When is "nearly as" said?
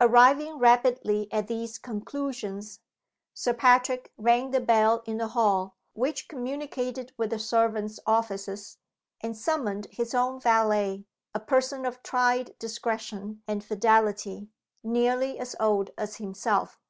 14.84-15.56